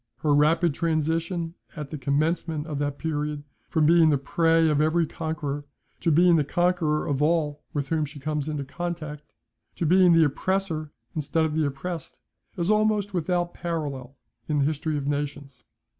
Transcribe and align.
Her 0.21 0.33
rapid 0.33 0.73
transition 0.73 1.53
at 1.75 1.91
the 1.91 1.97
commencement 1.99 2.65
of 2.65 2.79
that 2.79 2.97
period 2.97 3.43
from 3.69 3.85
being 3.85 4.09
the 4.09 4.17
prey 4.17 4.67
of 4.67 4.81
every 4.81 5.05
conqueror 5.05 5.63
to 5.99 6.09
being 6.09 6.37
the 6.37 6.43
conqueror 6.43 7.05
of 7.05 7.21
all 7.21 7.61
with 7.71 7.89
whom 7.89 8.05
she 8.05 8.19
comes 8.19 8.47
into 8.47 8.65
contact, 8.65 9.31
to 9.75 9.85
being 9.85 10.13
the 10.13 10.23
oppressor 10.23 10.91
instead 11.15 11.45
of 11.45 11.53
the 11.53 11.67
oppressed, 11.67 12.17
is 12.57 12.71
almost 12.71 13.13
without 13.13 13.49
a 13.53 13.57
parallel 13.59 14.15
in 14.49 14.57
the 14.57 14.65
history 14.65 14.97
of 14.97 15.05
nations. 15.05 15.63